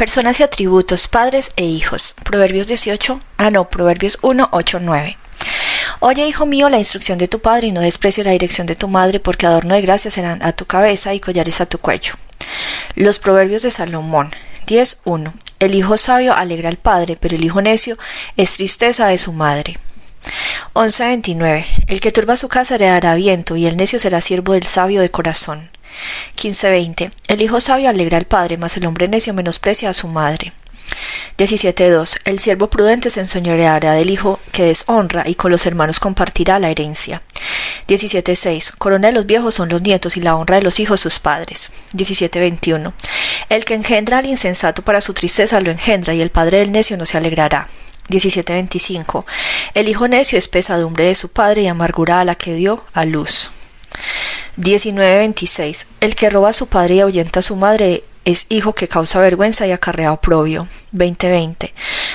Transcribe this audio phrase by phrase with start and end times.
[0.00, 2.14] Personas y atributos, padres e hijos.
[2.24, 5.18] Proverbios 18, ah no, Proverbios 1, 8, 9.
[5.98, 8.88] Oye, hijo mío, la instrucción de tu padre y no desprecies la dirección de tu
[8.88, 12.14] madre, porque adorno de gracia serán a tu cabeza y collares a tu cuello.
[12.94, 14.30] Los Proverbios de Salomón
[14.66, 15.34] 10.1.
[15.58, 17.98] El hijo sabio alegra al padre, pero el hijo necio
[18.38, 19.78] es tristeza de su madre.
[20.72, 21.66] 11.29.
[21.88, 25.10] El que turba su casa heredará viento, y el necio será siervo del sabio de
[25.10, 25.68] corazón.
[26.36, 27.12] 15.20.
[27.28, 30.52] El hijo sabio alegra al padre, mas el hombre necio menosprecia a su madre.
[31.38, 32.20] 17.2.
[32.24, 36.70] El siervo prudente se enseñoreará del hijo que deshonra y con los hermanos compartirá la
[36.70, 37.22] herencia.
[37.88, 38.72] 17.6.
[38.76, 41.72] Corona de los viejos son los nietos y la honra de los hijos sus padres.
[41.94, 42.92] 17.21.
[43.48, 46.96] El que engendra al insensato para su tristeza lo engendra y el padre del necio
[46.96, 47.68] no se alegrará.
[48.08, 49.24] 17.25.
[49.74, 53.04] El hijo necio es pesadumbre de su padre y amargura a la que dio a
[53.04, 53.50] luz.
[54.58, 55.86] 19.26.
[56.00, 59.20] El que roba a su padre y ahuyenta a su madre es hijo que causa
[59.20, 60.68] vergüenza y acarrea oprobio.
[60.92, 61.72] 2020.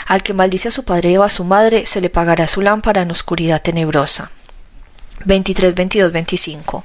[0.08, 3.02] Al que maldice a su padre o a su madre se le pagará su lámpara
[3.02, 4.32] en oscuridad tenebrosa.
[5.26, 6.84] 23, 22, 25.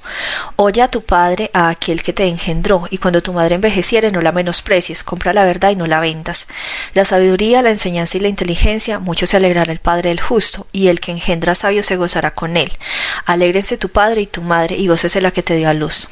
[0.56, 4.20] Oye a tu padre, a aquel que te engendró, y cuando tu madre envejeciere no
[4.20, 6.48] la menosprecies, compra la verdad y no la vendas.
[6.94, 10.88] La sabiduría, la enseñanza y la inteligencia, mucho se alegrará el padre del justo, y
[10.88, 12.72] el que engendra sabio se gozará con él.
[13.26, 16.08] Alégrense tu padre y tu madre, y gócese la que te dio a luz.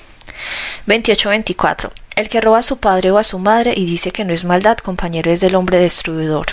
[0.86, 1.92] 28, 24.
[2.16, 4.44] El que roba a su padre o a su madre y dice que no es
[4.44, 6.46] maldad, compañero es del hombre destruidor.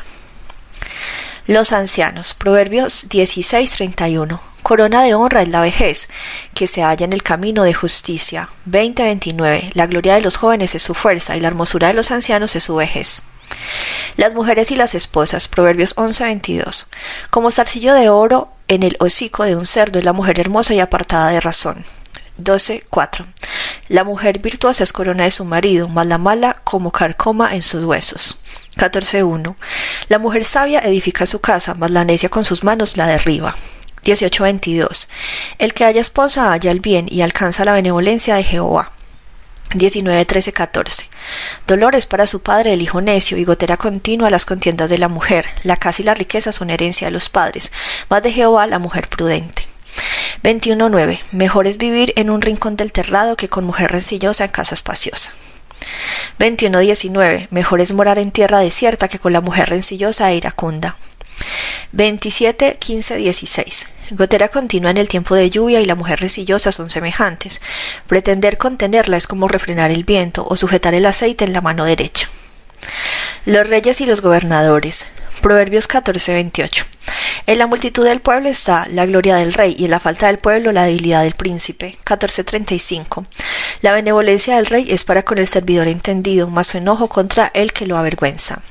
[1.47, 2.33] Los ancianos.
[2.33, 4.39] Proverbios 16:31.
[4.63, 6.09] Corona de honra es la vejez,
[6.55, 8.49] que se halla en el camino de justicia.
[8.65, 9.69] 20:29.
[9.75, 12.63] La gloria de los jóvenes es su fuerza y la hermosura de los ancianos es
[12.63, 13.27] su vejez.
[14.17, 15.47] Las mujeres y las esposas.
[15.47, 16.89] Proverbios 11:22.
[17.29, 20.79] Como zarcillo de oro en el hocico de un cerdo es la mujer hermosa y
[20.79, 21.85] apartada de razón.
[22.41, 23.25] 12.4.
[23.87, 27.83] La mujer virtuosa es corona de su marido, mas la mala como carcoma en sus
[27.83, 28.39] huesos.
[28.77, 29.55] 14.1.
[30.09, 33.55] La mujer sabia edifica su casa, mas la necia con sus manos la derriba.
[34.03, 35.07] 18.22.
[35.57, 38.91] El que haya esposa halla el bien y alcanza la benevolencia de Jehová.
[39.73, 41.09] 19, 13, 14.
[41.67, 45.45] Dolores para su padre el hijo necio y gotera continua las contiendas de la mujer.
[45.63, 47.71] La casa y la riqueza son herencia de los padres,
[48.09, 49.67] mas de Jehová la mujer prudente.
[50.43, 51.19] 21.9.
[51.31, 55.33] Mejor es vivir en un rincón del terrado que con mujer rencillosa en casa espaciosa.
[56.39, 57.47] 21.19.
[57.51, 60.97] Mejor es morar en tierra desierta que con la mujer rencillosa e iracunda.
[61.91, 63.87] 27, 15, 16.
[64.11, 67.61] Gotera continua en el tiempo de lluvia y la mujer rencillosa son semejantes.
[68.07, 72.29] Pretender contenerla es como refrenar el viento o sujetar el aceite en la mano derecha.
[73.45, 75.07] Los reyes y los gobernadores.
[75.41, 76.85] Proverbios 14:28.
[77.47, 80.39] En la multitud del pueblo está la gloria del rey y en la falta del
[80.39, 81.95] pueblo la debilidad del príncipe.
[82.03, 83.25] 14:35.
[83.81, 87.71] La benevolencia del rey es para con el servidor entendido, mas su enojo contra el
[87.71, 88.61] que lo avergüenza.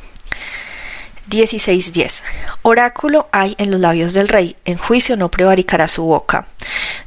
[1.31, 2.23] 16.10.
[2.63, 6.47] Oráculo hay en los labios del rey, en juicio no prevaricará su boca.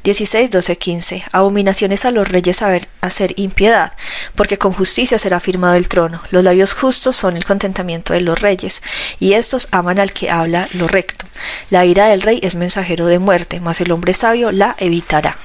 [0.04, 1.24] 16, 15.
[1.32, 3.92] Abominaciones a los reyes a hacer impiedad,
[4.34, 6.22] porque con justicia será firmado el trono.
[6.30, 8.82] Los labios justos son el contentamiento de los reyes,
[9.18, 11.26] y estos aman al que habla lo recto.
[11.70, 15.36] La ira del rey es mensajero de muerte, mas el hombre sabio la evitará.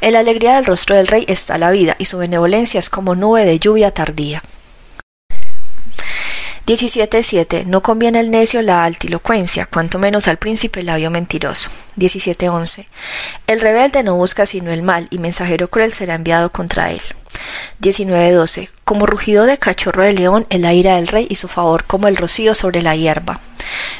[0.00, 3.14] En la alegría del rostro del rey está la vida, y su benevolencia es como
[3.14, 4.42] nube de lluvia tardía.
[6.68, 7.64] 17.7.
[7.64, 11.70] No conviene al necio la altilocuencia, cuanto menos al príncipe labio mentiroso.
[11.96, 12.84] 17.11.
[13.46, 17.00] El rebelde no busca sino el mal, y mensajero cruel será enviado contra él.
[17.80, 18.68] 19.12.
[18.84, 22.06] Como rugido de cachorro de león el la ira del rey y su favor como
[22.06, 23.40] el rocío sobre la hierba.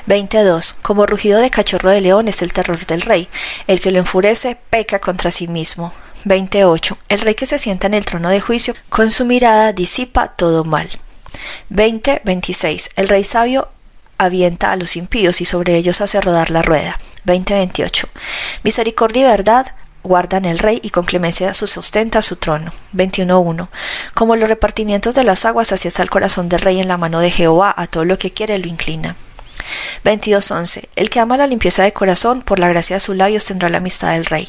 [0.04, 0.74] 22.
[0.74, 3.30] Como rugido de cachorro de león es el terror del rey.
[3.66, 5.94] El que lo enfurece peca contra sí mismo.
[6.26, 6.98] 28.
[7.08, 10.64] El rey que se sienta en el trono de juicio con su mirada disipa todo
[10.64, 10.90] mal.
[11.71, 12.91] 20, 26.
[12.97, 13.69] El rey sabio
[14.19, 16.99] avienta a los impíos y sobre ellos hace rodar la rueda.
[17.25, 18.09] 20, 28.
[18.62, 19.72] Misericordia y verdad
[20.03, 22.72] guardan el rey y con clemencia su sustenta su trono.
[22.94, 23.69] 21.1.
[24.15, 27.21] Como los repartimientos de las aguas, así está el corazón del rey en la mano
[27.21, 29.16] de Jehová, a todo lo que quiere lo inclina.
[30.04, 30.89] 22.11.
[30.97, 33.78] El que ama la limpieza de corazón, por la gracia de sus labios tendrá la
[33.78, 34.48] amistad del rey.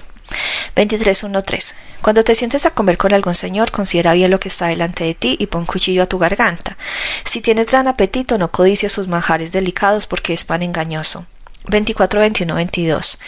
[0.75, 1.75] 23.1.3.
[2.01, 5.15] Cuando te sientes a comer con algún señor, considera bien lo que está delante de
[5.15, 6.77] ti y pon cuchillo a tu garganta.
[7.25, 11.25] Si tienes gran apetito, no codicies sus manjares delicados porque es pan engañoso.
[11.67, 13.19] 24, 21, 22.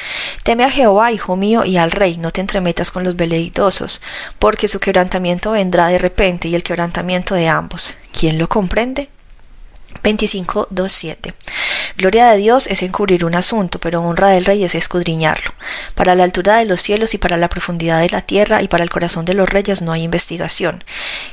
[0.43, 4.01] Teme a Jehová, hijo mío, y al rey, no te entremetas con los veleidosos,
[4.39, 7.95] porque su quebrantamiento vendrá de repente y el quebrantamiento de ambos.
[8.17, 9.09] ¿Quién lo comprende?
[10.03, 11.33] 25, 2, 7.
[11.97, 15.53] Gloria de Dios es encubrir un asunto, pero honra del rey es escudriñarlo.
[15.95, 18.83] Para la altura de los cielos y para la profundidad de la tierra y para
[18.83, 20.83] el corazón de los reyes no hay investigación.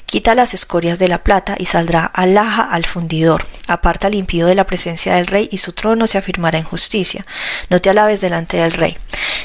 [0.07, 3.47] Quita las escorias de la plata y saldrá alhaja al fundidor.
[3.67, 7.25] Aparta al de la presencia del rey y su trono se afirmará en justicia.
[7.71, 8.99] No te alabes delante del rey,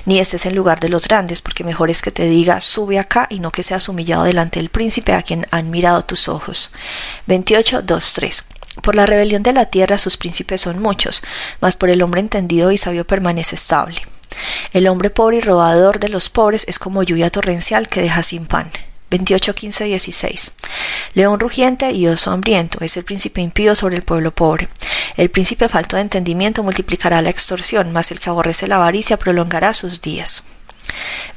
[0.06, 3.28] ni estés en lugar de los grandes, porque mejor es que te diga sube acá
[3.30, 6.72] y no que seas humillado delante del príncipe a quien han mirado tus ojos.
[7.28, 8.46] 28, 2, 3.
[8.82, 11.22] Por la rebelión de la tierra sus príncipes son muchos,
[11.62, 14.02] mas por el hombre entendido y sabio permanece estable.
[14.72, 18.46] El hombre pobre y robador de los pobres es como lluvia torrencial que deja sin
[18.46, 18.70] pan.
[19.12, 20.54] 28, 15, 16.
[21.14, 24.70] León rugiente y oso hambriento es el príncipe impío sobre el pueblo pobre.
[25.16, 29.76] El príncipe falto de entendimiento multiplicará la extorsión, mas el que aborrece la avaricia prolongará
[29.76, 30.46] sus días.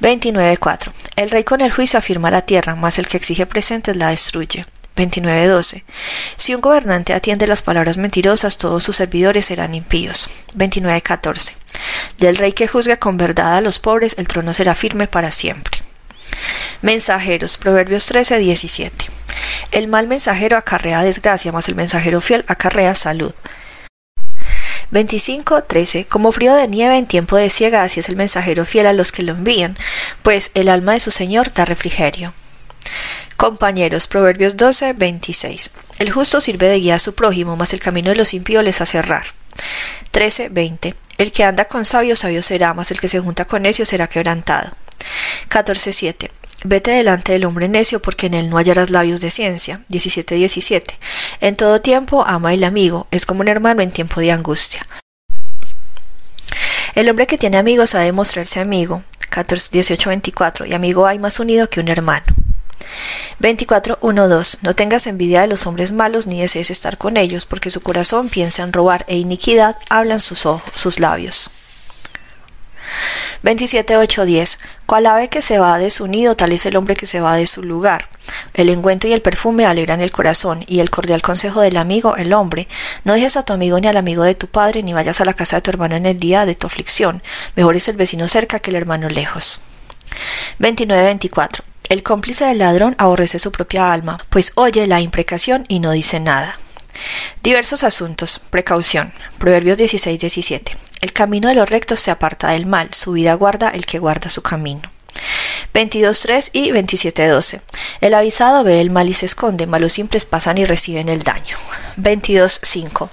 [0.00, 0.90] 29.4.
[1.16, 4.64] El rey con el juicio afirma la tierra, mas el que exige presentes la destruye.
[4.96, 5.84] 29.12.
[6.36, 10.28] Si un gobernante atiende las palabras mentirosas, todos sus servidores serán impíos.
[10.56, 11.52] 29.14.
[12.18, 15.82] Del rey que juzga con verdad a los pobres, el trono será firme para siempre.
[16.82, 18.90] Mensajeros, Proverbios 13.17.
[19.70, 23.34] El mal mensajero acarrea desgracia, mas el mensajero fiel acarrea salud.
[24.92, 26.06] 25.13.
[26.06, 29.12] Como frío de nieve en tiempo de ciega, así es el mensajero fiel a los
[29.12, 29.76] que lo envían,
[30.22, 32.32] pues el alma de su Señor da refrigerio.
[33.36, 35.72] Compañeros, Proverbios 12, 26.
[35.98, 38.80] El justo sirve de guía a su prójimo, mas el camino de los impíos les
[38.80, 39.24] hace errar.
[40.10, 40.94] 13, 20.
[41.18, 44.06] El que anda con sabios, sabio será, mas el que se junta con necios será
[44.06, 44.70] quebrantado.
[45.48, 46.30] 14, 7.
[46.64, 49.82] Vete delante del hombre necio, porque en él no hallarás labios de ciencia.
[49.88, 50.98] 17, 17.
[51.42, 54.86] En todo tiempo ama el amigo, es como un hermano en tiempo de angustia.
[56.94, 59.02] El hombre que tiene amigos ha de mostrarse amigo.
[59.28, 60.64] 14, 18, 24.
[60.64, 62.24] Y amigo hay más unido que un hermano.
[63.40, 67.80] 24.1.2 No tengas envidia de los hombres malos ni desees estar con ellos, porque su
[67.80, 71.50] corazón piensa en robar e iniquidad hablan sus ojos, sus labios.
[73.42, 77.20] 27.8.10 Cual ave que se va de su nido, tal es el hombre que se
[77.20, 78.08] va de su lugar.
[78.54, 82.32] El engüento y el perfume alegran el corazón, y el cordial consejo del amigo, el
[82.32, 82.68] hombre.
[83.04, 85.34] No dejes a tu amigo ni al amigo de tu padre, ni vayas a la
[85.34, 87.22] casa de tu hermano en el día de tu aflicción.
[87.54, 89.60] Mejor es el vecino cerca que el hermano lejos.
[90.58, 95.92] 29.24 el cómplice del ladrón aborrece su propia alma, pues oye la imprecación y no
[95.92, 96.58] dice nada.
[97.42, 98.40] Diversos asuntos.
[98.50, 99.12] Precaución.
[99.38, 100.76] Proverbios 16, 17.
[101.00, 104.30] El camino de los rectos se aparta del mal, su vida guarda el que guarda
[104.30, 104.90] su camino.
[105.74, 107.60] 22.3 y 27.12.
[108.00, 111.56] El avisado ve el mal y se esconde, malos simples pasan y reciben el daño.
[111.98, 113.08] 22.5.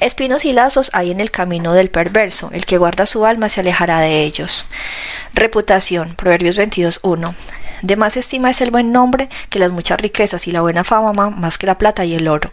[0.00, 3.60] Espinos y lazos hay en el camino del perverso, el que guarda su alma se
[3.60, 4.64] alejará de ellos.
[5.34, 6.14] Reputación.
[6.16, 7.34] Proverbios 22.1.
[7.82, 11.30] De más estima es el buen nombre que las muchas riquezas y la buena fama
[11.30, 12.50] más que la plata y el oro.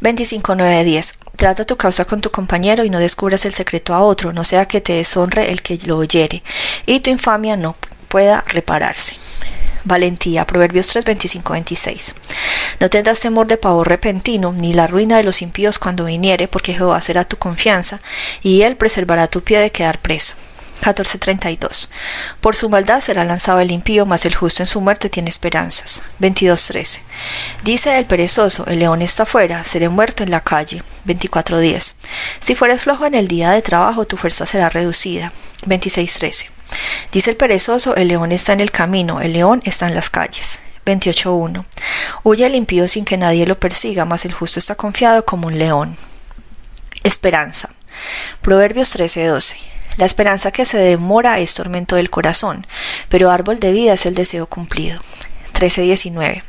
[0.00, 1.14] 25.9.10.
[1.36, 4.66] Trata tu causa con tu compañero y no descubras el secreto a otro, no sea
[4.66, 6.42] que te deshonre el que lo oyere,
[6.86, 7.76] y tu infamia no
[8.08, 9.16] pueda repararse.
[9.84, 12.14] Valentía, Proverbios 3, 25, 26.
[12.80, 16.72] No tendrás temor de pavor repentino, ni la ruina de los impíos cuando viniere, porque
[16.72, 18.00] Jehová será tu confianza,
[18.42, 20.36] y él preservará tu pie de quedar preso.
[20.82, 21.88] 14.32.
[22.40, 26.02] Por su maldad será lanzado el impío, mas el justo en su muerte tiene esperanzas.
[26.20, 27.00] 22.13.
[27.62, 30.82] Dice el perezoso, el león está fuera, seré muerto en la calle.
[31.06, 31.94] 24.10.
[32.40, 35.32] Si fueres flojo en el día de trabajo, tu fuerza será reducida.
[35.66, 36.46] 26.13.
[37.12, 40.60] Dice el perezoso, el león está en el camino, el león está en las calles.
[40.84, 41.64] 28.1.
[42.24, 45.58] Huye el impío sin que nadie lo persiga, mas el justo está confiado como un
[45.58, 45.96] león.
[47.02, 47.70] Esperanza.
[48.42, 49.73] Proverbios 13.12.
[49.96, 52.66] La esperanza que se demora es tormento del corazón,
[53.08, 55.00] pero árbol de vida es el deseo cumplido.
[55.52, 56.42] 13.19.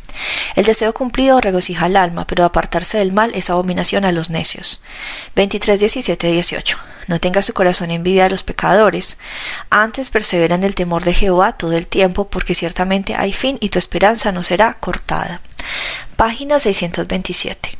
[0.56, 4.84] El deseo cumplido regocija el alma, pero apartarse del mal es abominación a los necios.
[5.36, 6.78] 23, 17, 18.
[7.08, 9.20] No tenga su corazón envidia de los pecadores,
[9.70, 13.70] antes persevera en el temor de Jehová todo el tiempo, porque ciertamente hay fin y
[13.70, 15.42] tu esperanza no será cortada.
[16.16, 17.78] Página 627.